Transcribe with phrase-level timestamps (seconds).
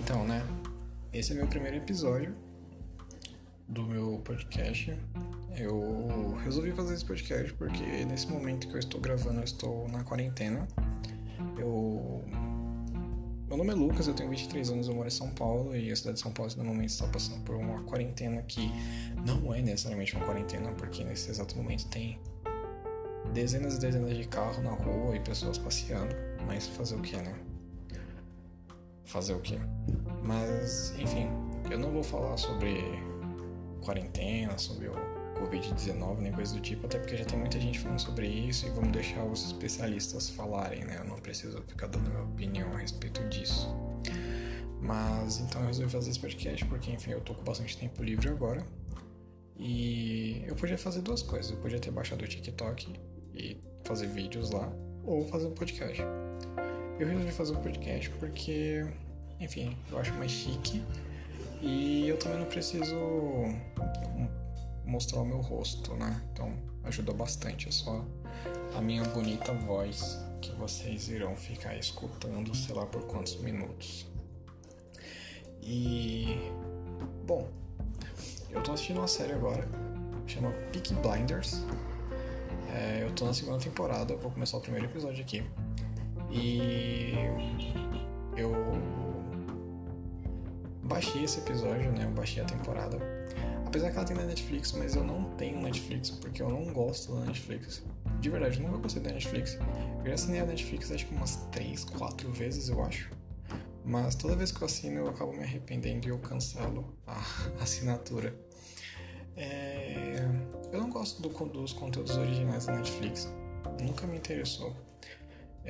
[0.00, 0.42] Então, né?
[1.12, 2.34] Esse é meu primeiro episódio
[3.68, 4.96] do meu podcast.
[5.54, 10.02] Eu resolvi fazer esse podcast porque nesse momento que eu estou gravando, eu estou na
[10.02, 10.66] quarentena.
[11.58, 12.24] Eu.
[13.46, 15.96] Meu nome é Lucas, eu tenho 23 anos, eu moro em São Paulo e a
[15.96, 18.70] cidade de São Paulo no momento está passando por uma quarentena que
[19.26, 22.18] não é necessariamente uma quarentena, porque nesse exato momento tem
[23.34, 26.14] dezenas e dezenas de carros na rua e pessoas passeando,
[26.46, 27.49] mas fazer o que, né?
[29.10, 29.58] Fazer o que?
[30.22, 31.26] Mas, enfim,
[31.68, 32.80] eu não vou falar sobre
[33.80, 34.94] quarentena, sobre o
[35.34, 38.70] Covid-19, nem coisa do tipo, até porque já tem muita gente falando sobre isso e
[38.70, 40.98] vamos deixar os especialistas falarem, né?
[41.00, 43.68] Eu não preciso ficar dando minha opinião a respeito disso.
[44.80, 48.28] Mas então eu resolvi fazer esse podcast porque, enfim, eu tô com bastante tempo livre
[48.28, 48.64] agora.
[49.58, 51.50] E eu podia fazer duas coisas.
[51.50, 52.94] Eu podia ter baixado o TikTok
[53.34, 54.72] e fazer vídeos lá,
[55.04, 56.00] ou fazer um podcast.
[57.00, 58.86] Eu resolvi fazer um podcast porque,
[59.40, 60.84] enfim, eu acho mais chique
[61.62, 62.94] e eu também não preciso
[64.84, 66.22] mostrar o meu rosto, né?
[66.30, 66.52] Então
[66.84, 68.04] ajuda bastante, é só
[68.76, 74.06] a minha bonita voz que vocês irão ficar escutando, sei lá por quantos minutos.
[75.62, 76.36] E
[77.26, 77.48] bom,
[78.50, 79.66] eu tô assistindo uma série agora,
[80.26, 81.62] chama Peaky Blinders.
[82.74, 85.42] É, eu tô na segunda temporada, vou começar o primeiro episódio aqui.
[86.30, 87.12] E
[88.36, 88.52] eu
[90.84, 92.04] baixei esse episódio, né?
[92.04, 92.98] Eu baixei a temporada.
[93.66, 97.14] Apesar que ela tem na Netflix, mas eu não tenho Netflix porque eu não gosto
[97.14, 97.84] da Netflix.
[98.20, 99.56] De verdade, eu nunca gostei da Netflix.
[100.00, 103.10] Eu já assinei a Netflix acho que umas 3, 4 vezes, eu acho.
[103.84, 107.22] Mas toda vez que eu assino, eu acabo me arrependendo e eu cancelo a
[107.62, 108.34] assinatura.
[109.36, 110.16] É...
[110.72, 113.32] Eu não gosto do, dos conteúdos originais da Netflix.
[113.80, 114.74] Nunca me interessou.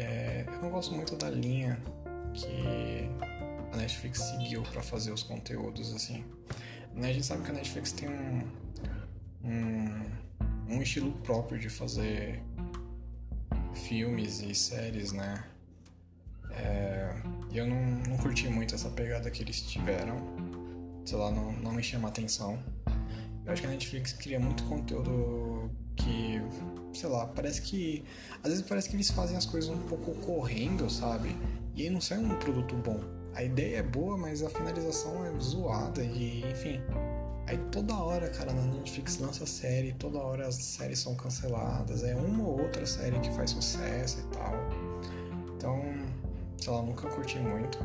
[0.00, 0.44] É...
[0.46, 1.78] Eu não gosto muito da linha
[2.32, 3.10] que
[3.72, 6.24] a Netflix seguiu para fazer os conteúdos assim.
[6.94, 7.10] Né?
[7.10, 8.42] A gente sabe que a Netflix tem um,
[9.44, 12.42] um, um estilo próprio de fazer
[13.74, 15.44] filmes e séries, né?
[16.52, 17.14] É,
[17.52, 20.16] e eu não, não curti muito essa pegada que eles tiveram.
[21.04, 22.58] Sei lá, não, não me chama atenção.
[23.44, 26.40] Eu acho que a Netflix cria muito conteúdo que,
[27.00, 28.04] sei lá, parece que.
[28.42, 31.36] Às vezes parece que eles fazem as coisas um pouco correndo, sabe?
[31.74, 35.38] E aí não sai um produto bom a ideia é boa, mas a finalização é
[35.38, 36.80] zoada e enfim.
[37.46, 42.14] Aí toda hora, cara, na Netflix lança série, toda hora as séries são canceladas, é
[42.14, 44.52] uma ou outra série que faz sucesso e tal.
[45.56, 45.82] Então,
[46.58, 47.78] sei lá, nunca curti muito.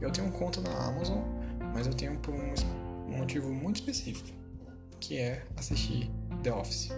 [0.00, 1.22] Eu tenho um conta na Amazon,
[1.72, 4.36] mas eu tenho por um motivo muito específico,
[5.00, 6.10] que é assistir
[6.42, 6.90] The Office.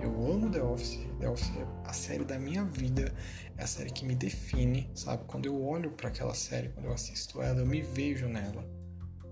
[0.00, 1.00] Eu amo The Office.
[1.18, 3.14] The Office é a série da minha vida.
[3.56, 5.24] É a série que me define, sabe?
[5.26, 8.64] Quando eu olho para aquela série, quando eu assisto ela, eu me vejo nela,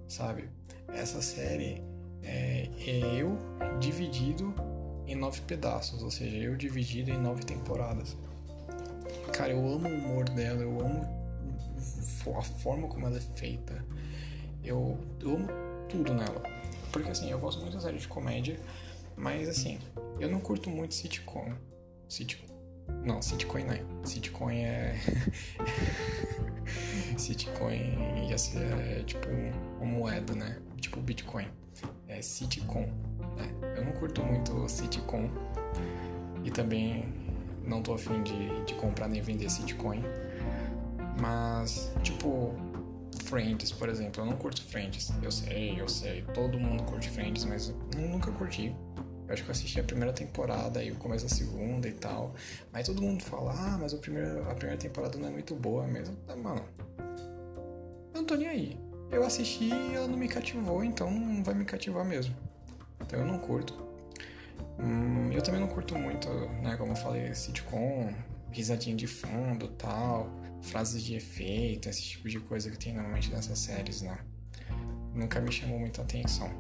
[0.09, 0.49] sabe?
[0.89, 1.83] Essa série
[2.23, 3.39] é, é eu
[3.79, 4.55] dividido
[5.07, 8.17] em nove pedaços, ou seja, eu dividido em nove temporadas.
[9.33, 11.25] Cara, eu amo o humor dela, eu amo
[12.37, 13.85] a forma como ela é feita.
[14.65, 15.49] Eu, eu amo
[15.89, 16.43] tudo nela.
[16.91, 18.59] Porque assim, eu gosto muito da série de comédia,
[19.17, 19.79] mas assim,
[20.19, 21.53] eu não curto muito sitcom.
[22.09, 22.55] Sitcom.
[23.05, 23.85] Não, sitcom não é.
[24.05, 24.95] Sitcom é.
[27.17, 29.27] sitcom é, é tipo
[29.81, 30.59] uma moeda, né?
[30.81, 31.47] Tipo Bitcoin.
[32.09, 32.87] É sitcom.
[33.37, 33.55] Né?
[33.77, 35.29] Eu não curto muito sitcom.
[36.45, 37.05] E também
[37.67, 40.03] não tô afim de, de comprar nem vender sitcoin.
[41.21, 42.55] Mas, tipo,
[43.25, 44.23] Friends, por exemplo.
[44.23, 45.13] Eu não curto Friends.
[45.23, 46.23] Eu sei, eu sei.
[46.35, 48.75] Todo mundo curte Friends, mas eu nunca curti.
[49.27, 52.35] Eu acho que eu assisti a primeira temporada e o começo da segunda e tal.
[52.73, 55.87] Mas todo mundo fala, ah, mas a primeira, a primeira temporada não é muito boa
[55.87, 56.17] mesmo.
[56.29, 56.63] Ah, mano,
[58.13, 58.79] eu não tô nem aí.
[59.11, 62.35] Eu assisti e ela não me cativou, então não vai me cativar mesmo.
[63.01, 63.75] Então eu não curto.
[64.79, 66.29] Hum, eu também não curto muito,
[66.63, 68.13] né, como eu falei, sitcom,
[68.51, 70.29] risadinha de fundo tal,
[70.63, 74.19] frases de efeito, esse tipo de coisa que tem normalmente nessas séries, né?
[75.15, 76.51] Nunca me chamou muita atenção.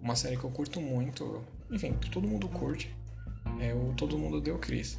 [0.00, 2.94] Uma série que eu curto muito, enfim, todo mundo curte,
[3.60, 4.98] é o Todo Mundo Deu Cris.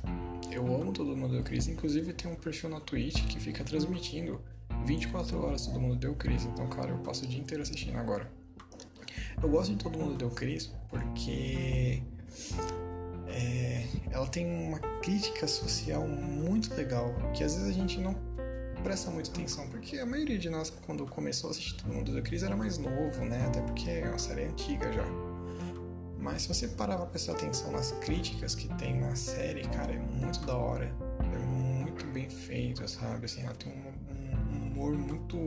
[0.51, 4.41] Eu amo Todo Mundo Deu Cris, inclusive tem um perfil na Twitch que fica transmitindo
[4.85, 8.31] 24 horas Todo Mundo Deu Cris, então, cara, eu passo o dia inteiro assistindo agora.
[9.41, 12.01] Eu gosto de Todo Mundo Deu Cris porque
[13.27, 18.15] é, ela tem uma crítica social muito legal que às vezes a gente não
[18.83, 22.23] presta muita atenção, porque a maioria de nós, quando começou a assistir Todo Mundo Deu
[22.23, 23.45] Cris, era mais novo, né?
[23.47, 25.28] Até porque é uma série antiga já.
[26.19, 29.97] Mas se você parar pra prestar atenção nas críticas que tem na série, cara, é
[29.97, 30.93] muito da hora.
[31.21, 33.25] É muito bem feito, sabe?
[33.25, 35.37] Assim, ela tem um, um humor muito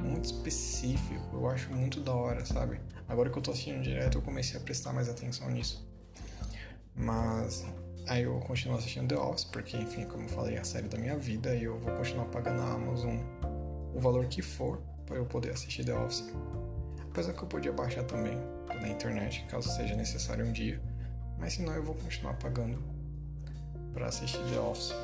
[0.00, 1.36] muito específico.
[1.36, 2.80] Eu acho muito da hora, sabe?
[3.08, 5.86] Agora que eu tô assistindo direto, eu comecei a prestar mais atenção nisso.
[6.94, 7.64] Mas
[8.08, 10.98] aí eu continuo assistindo The Office, porque, enfim, como eu falei, é a série da
[10.98, 13.18] minha vida e eu vou continuar pagando na Amazon
[13.94, 16.24] o valor que for para eu poder assistir The Office.
[17.10, 18.38] Apesar que eu podia baixar também
[18.80, 20.80] na internet, caso seja necessário um dia.
[21.38, 22.82] Mas senão eu vou continuar pagando
[23.92, 24.94] para assistir The Office.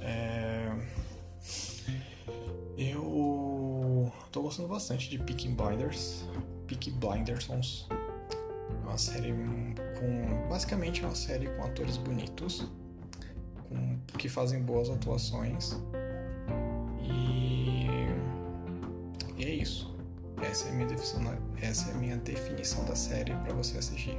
[0.00, 0.72] É...
[2.78, 6.24] Eu tô gostando bastante de Peaky Blinders.
[6.66, 7.88] Peaky Blindersons.
[7.90, 9.32] É uma série
[9.98, 10.48] com.
[10.48, 12.66] Basicamente é uma série com atores bonitos.
[13.68, 15.80] Com, que fazem boas atuações.
[17.02, 17.86] E.
[19.36, 19.95] E é isso.
[20.42, 24.18] Essa é a minha definição, essa é a minha definição da série para você assistir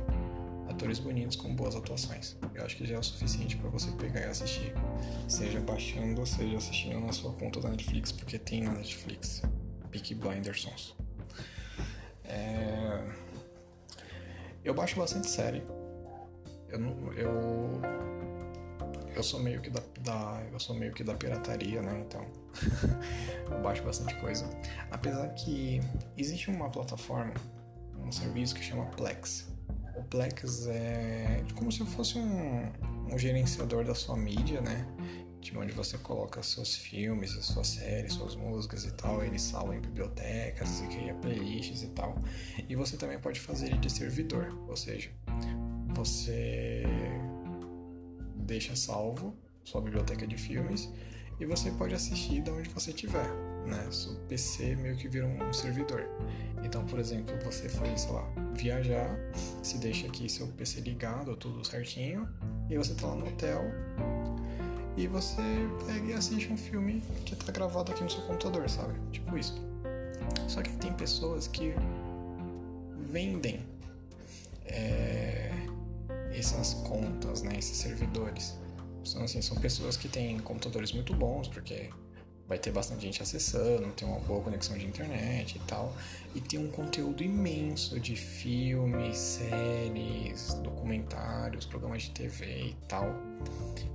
[0.69, 2.35] atores bonitos com boas atuações.
[2.53, 4.73] Eu acho que já é o suficiente para você pegar e assistir,
[5.27, 9.41] seja baixando, seja assistindo na sua conta da Netflix, porque tem na Netflix.
[9.91, 10.95] Peaky Blindersons.
[12.25, 13.03] É...
[14.63, 15.63] Eu baixo bastante série.
[16.69, 16.79] Eu,
[17.13, 17.81] eu
[19.17, 22.05] eu sou meio que da, da, eu sou meio que da pirataria, né?
[22.07, 22.25] Então
[23.51, 24.47] eu baixo bastante coisa.
[24.91, 25.81] Apesar que
[26.15, 27.33] existe uma plataforma,
[27.99, 29.47] um serviço que chama Plex.
[29.95, 32.71] O Plex é como se fosse um,
[33.11, 34.87] um gerenciador da sua mídia, né?
[35.41, 39.23] De onde você coloca seus filmes, suas séries, suas músicas e tal.
[39.23, 42.15] Ele salva em bibliotecas e cria playlists e tal.
[42.69, 45.09] E você também pode fazer ele de servidor, ou seja,
[45.95, 46.83] você
[48.47, 50.89] deixa salvo sua biblioteca de filmes
[51.39, 53.29] e você pode assistir de onde você estiver
[53.67, 53.89] né?
[54.07, 56.09] O PC meio que vira um servidor.
[56.63, 59.15] Então, por exemplo, você foi, sei lá, viajar,
[59.61, 62.27] se deixa aqui seu PC ligado, tudo certinho,
[62.69, 63.63] e você tá lá no hotel
[64.95, 65.41] e você
[65.85, 68.99] pega e assiste um filme que tá gravado aqui no seu computador, sabe?
[69.11, 69.55] Tipo isso.
[70.47, 71.73] Só que tem pessoas que
[73.11, 73.63] vendem
[74.65, 75.51] é,
[76.37, 77.57] essas contas, né?
[77.57, 78.57] Esses servidores.
[79.03, 81.89] São, assim, são pessoas que têm computadores muito bons, porque
[82.47, 85.93] vai ter bastante gente acessando, tem uma boa conexão de internet e tal.
[86.33, 93.13] E tem um conteúdo imenso de filmes, séries, documentários, programas de TV e tal.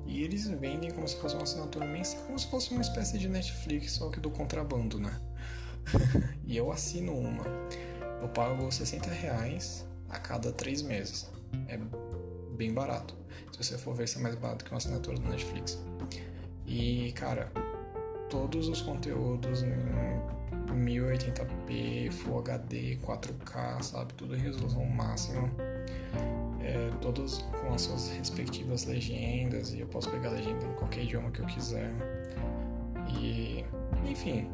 [0.06, 3.28] E eles vendem como se fosse uma assinatura mensal, como se fosse uma espécie de
[3.28, 5.20] Netflix, só que do contrabando, né?
[6.44, 7.44] e eu assino uma.
[8.20, 11.30] Eu pago 60 reais a cada três meses.
[11.68, 11.78] É
[12.62, 13.14] bem barato.
[13.50, 15.82] Se você for ver, isso é mais barato que uma assinatura do Netflix.
[16.64, 17.50] E, cara,
[18.30, 19.72] todos os conteúdos em
[20.72, 24.14] 1080p, Full HD, 4K, sabe?
[24.14, 25.50] Tudo em resolução máxima.
[26.60, 31.02] É, todos com as suas respectivas legendas e eu posso pegar a legenda em qualquer
[31.02, 31.90] idioma que eu quiser.
[33.20, 33.64] E,
[34.08, 34.48] enfim,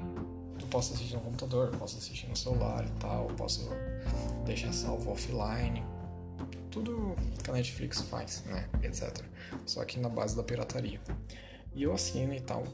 [0.58, 3.68] eu posso assistir no computador, posso assistir no celular e tal, posso
[4.46, 5.84] deixar salvo offline.
[6.70, 8.68] Tudo que a Netflix faz, né?
[8.82, 9.24] Etc.
[9.66, 11.00] Só que na base da pirataria.
[11.74, 12.64] E eu assino e tal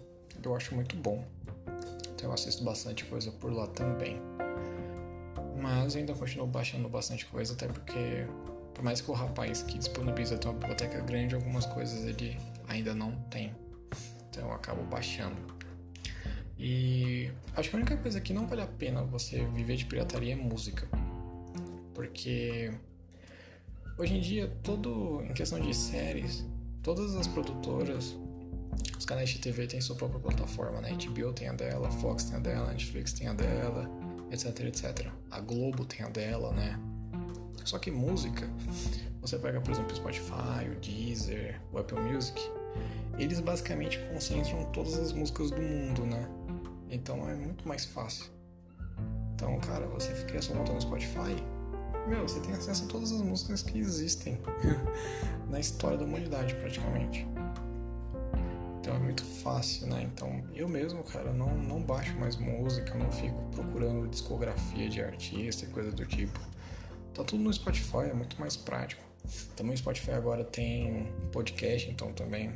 [0.48, 1.24] eu acho muito bom.
[2.14, 4.20] Então eu assisto bastante coisa por lá também.
[5.60, 8.26] Mas ainda continuo baixando bastante coisa, até porque,
[8.74, 12.38] por mais que o rapaz que disponibiliza uma biblioteca grande, algumas coisas ele
[12.68, 13.54] ainda não tem.
[14.28, 15.36] Então eu acabo baixando.
[16.58, 20.34] E acho que a única coisa que não vale a pena você viver de pirataria
[20.34, 20.86] é música.
[21.94, 22.72] Porque
[23.98, 26.44] hoje em dia, todo em questão de séries,
[26.82, 28.16] todas as produtoras
[28.98, 30.90] os canais de TV têm sua própria plataforma, né?
[30.92, 33.88] HBO tem a dela, Fox tem a dela, Netflix tem a dela,
[34.30, 35.08] etc, etc.
[35.30, 36.78] A Globo tem a dela, né?
[37.64, 38.48] Só que música,
[39.20, 42.40] você pega, por exemplo, o Spotify, o Deezer, o Apple Music,
[43.18, 46.28] eles basicamente concentram todas as músicas do mundo, né?
[46.90, 48.26] Então é muito mais fácil.
[49.34, 51.36] Então, cara, você cria sua conta no Spotify,
[52.06, 54.38] meu, você tem acesso a todas as músicas que existem
[55.48, 57.26] na história da humanidade, praticamente.
[58.80, 60.02] Então é muito fácil, né?
[60.02, 65.64] Então eu mesmo, cara, não, não baixo mais música, não fico procurando discografia de artista
[65.64, 66.38] e coisa do tipo.
[67.14, 69.02] Tá tudo no Spotify, é muito mais prático.
[69.56, 72.52] Também o Spotify agora tem podcast, então também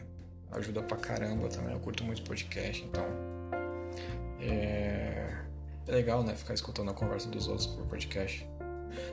[0.53, 1.73] ajuda pra caramba também.
[1.73, 3.07] Eu curto muito podcast, então.
[4.41, 5.45] É,
[5.87, 6.35] é legal, né?
[6.35, 8.47] Ficar escutando a conversa dos outros por podcast.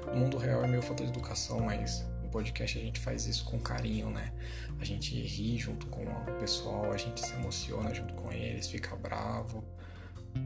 [0.08, 2.06] No mundo real é meio falta de educação, mas
[2.36, 4.34] podcast a gente faz isso com carinho, né?
[4.78, 8.94] A gente ri junto com o pessoal, a gente se emociona junto com eles, fica
[8.98, 9.64] bravo,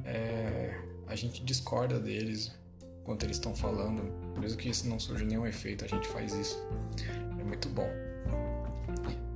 [0.05, 2.55] é, a gente discorda deles
[3.01, 4.03] enquanto eles estão falando,
[4.39, 6.63] mesmo que isso não surja nenhum efeito, a gente faz isso.
[7.39, 7.89] É muito bom.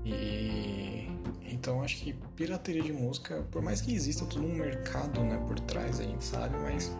[0.05, 1.09] E
[1.49, 5.59] Então acho que pirateria de música, por mais que exista todo um mercado né, por
[5.61, 6.95] trás, a gente sabe, mas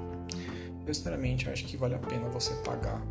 [0.86, 3.02] eu sinceramente acho que vale a pena você pagar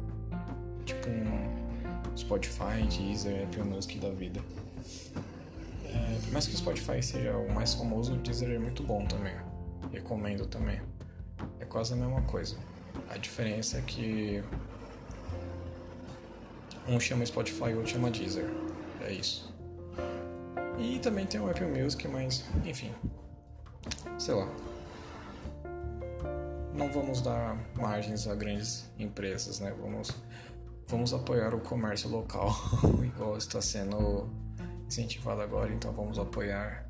[0.84, 4.40] tipo um Spotify, Deezer, Apple Music da vida.
[5.84, 9.04] É, por mais que o Spotify seja o mais famoso, o Deezer é muito bom
[9.06, 9.34] também.
[9.92, 10.80] Recomendo também.
[11.60, 12.56] É quase a mesma coisa.
[13.08, 14.42] A diferença é que
[16.88, 18.48] um chama Spotify e outro chama Deezer.
[19.00, 19.52] É isso.
[20.78, 22.90] E também tem o Apple Music, mas enfim.
[24.18, 24.48] Sei lá.
[26.82, 29.72] Não vamos dar margens a grandes empresas, né?
[29.80, 30.10] Vamos,
[30.88, 32.52] vamos apoiar o comércio local,
[33.04, 34.28] igual está sendo
[34.88, 36.84] incentivado agora, então vamos apoiar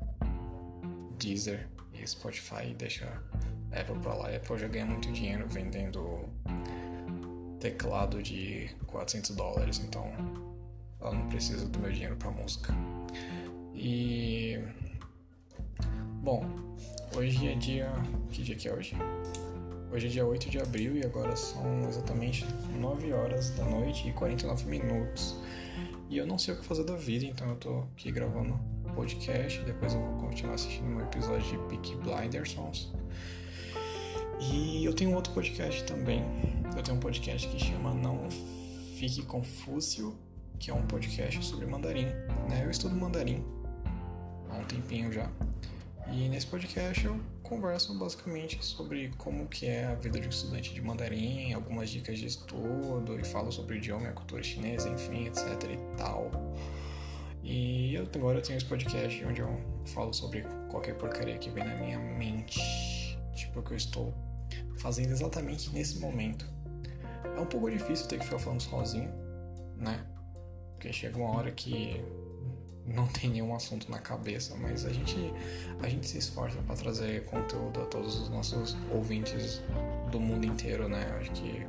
[1.19, 3.21] Deezer e Spotify e deixar
[3.71, 4.29] Apple pra lá.
[4.29, 6.27] A Apple já ganha muito dinheiro vendendo
[7.59, 10.11] teclado de 400 dólares, então
[10.99, 12.73] ela não precisa do meu dinheiro para música.
[13.75, 14.57] E
[16.23, 16.43] bom,
[17.15, 17.91] hoje é dia.
[18.31, 18.97] Que dia que é hoje?
[19.93, 22.47] Hoje é dia 8 de abril e agora são exatamente
[22.79, 25.35] 9 horas da noite e 49 minutos.
[26.09, 28.59] E eu não sei o que fazer da vida, então eu tô aqui gravando
[28.95, 29.61] podcast.
[29.61, 32.57] Depois eu vou continuar assistindo um episódio de Peaky Blinders.
[34.39, 36.23] E eu tenho outro podcast também.
[36.75, 38.27] Eu tenho um podcast que chama Não
[38.97, 40.17] Fique Confúcio,
[40.57, 42.05] que é um podcast sobre mandarim.
[42.49, 42.63] Né?
[42.63, 43.45] Eu estudo mandarim
[44.49, 45.29] há um tempinho já.
[46.11, 47.19] E nesse podcast eu
[47.53, 52.17] converso basicamente sobre como que é a vida de um estudante de mandarim, algumas dicas
[52.17, 56.31] de estudo e falo sobre o idioma e a cultura chinesa, enfim, etc e tal.
[57.43, 61.63] E eu, agora eu tenho esse podcast onde eu falo sobre qualquer porcaria que vem
[61.63, 62.59] na minha mente,
[63.35, 64.13] tipo o que eu estou
[64.79, 66.45] fazendo exatamente nesse momento.
[67.37, 69.11] É um pouco difícil ter que ficar falando sozinho,
[69.77, 70.03] né?
[70.73, 72.03] Porque chega uma hora que
[72.85, 75.15] não tem nenhum assunto na cabeça, mas a gente,
[75.81, 79.61] a gente se esforça para trazer conteúdo a todos os nossos ouvintes
[80.11, 81.03] do mundo inteiro, né?
[81.19, 81.65] Acho que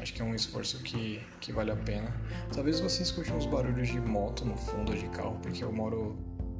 [0.00, 2.14] acho que é um esforço que, que vale a pena.
[2.52, 6.16] Talvez você escute uns barulhos de moto no fundo de carro, porque eu moro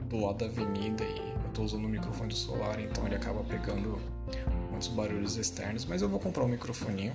[0.08, 3.42] do lado da avenida e eu tô usando o microfone do celular, então ele acaba
[3.44, 4.00] pegando
[4.70, 7.14] muitos barulhos externos, mas eu vou comprar um microfoninho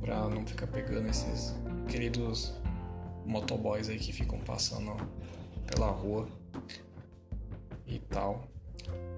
[0.00, 1.54] para não ficar pegando esses
[1.88, 2.52] queridos
[3.24, 4.96] motoboys aí que ficam passando
[5.66, 6.28] pela rua
[7.86, 8.48] e tal.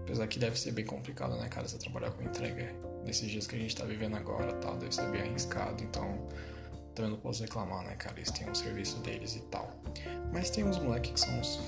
[0.02, 2.74] Apesar que deve ser bem complicado, né, cara, você trabalhar com entrega
[3.04, 6.28] nesses dias que a gente tá vivendo agora tal, deve ser bem arriscado, então
[6.94, 9.70] também não posso reclamar, né, cara, eles têm um serviço deles e tal.
[10.32, 11.58] Mas tem uns moleques que são uns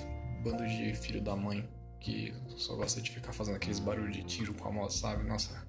[0.42, 1.68] bandos de filho da mãe
[1.98, 5.24] que só gosta de ficar fazendo aqueles barulhos de tiro com a moto, sabe?
[5.24, 5.66] Nossa,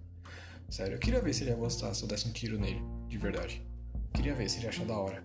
[0.70, 3.18] sério, eu queria ver se ele ia gostar se eu desse um tiro nele, de
[3.18, 3.66] verdade.
[4.14, 5.24] Queria ver se ele ia achar da hora.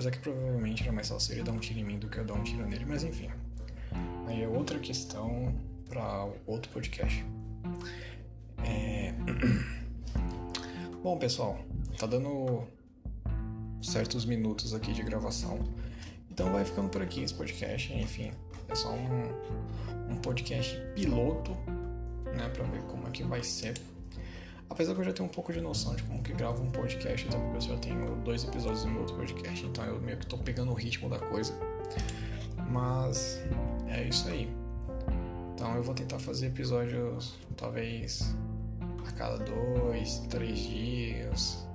[0.00, 2.24] Apesar que provavelmente era mais fácil ele dar um tiro em mim do que eu
[2.24, 3.28] dar um tiro nele, mas enfim.
[4.26, 5.54] Aí é outra questão
[5.90, 7.22] para outro podcast.
[8.64, 9.12] É...
[11.04, 11.58] Bom, pessoal,
[11.98, 12.66] tá dando
[13.82, 15.58] certos minutos aqui de gravação.
[16.30, 18.32] Então vai ficando por aqui esse podcast, enfim.
[18.70, 21.50] É só um, um podcast piloto,
[22.34, 23.74] né, pra ver como é que vai ser.
[24.70, 27.26] Apesar que eu já tenho um pouco de noção de como que gravo um podcast,
[27.26, 30.26] até porque eu já tenho dois episódios no meu outro podcast, então eu meio que
[30.26, 31.52] tô pegando o ritmo da coisa.
[32.70, 33.42] Mas
[33.88, 34.48] é isso aí.
[35.52, 38.34] Então eu vou tentar fazer episódios talvez
[39.06, 41.66] a cada dois, três dias.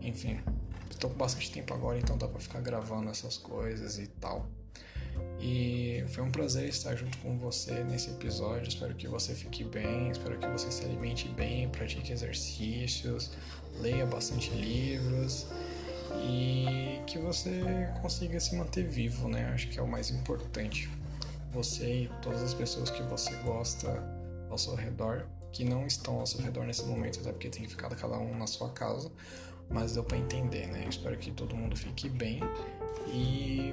[0.00, 0.40] Enfim,
[0.88, 4.46] estou com bastante tempo agora, então dá pra ficar gravando essas coisas e tal.
[5.40, 8.68] E foi um prazer estar junto com você nesse episódio.
[8.68, 13.30] Espero que você fique bem, espero que você se alimente bem, pratique exercícios,
[13.80, 15.46] leia bastante livros
[16.22, 19.50] e que você consiga se manter vivo, né?
[19.54, 20.90] Acho que é o mais importante.
[21.52, 23.88] Você e todas as pessoas que você gosta
[24.50, 27.88] ao seu redor, que não estão ao seu redor nesse momento, até porque tem ficar
[27.96, 29.10] cada um na sua casa,
[29.70, 30.86] mas deu para entender, né?
[30.88, 32.40] espero que todo mundo fique bem
[33.06, 33.72] e